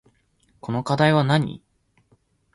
[0.61, 1.61] この課題はなに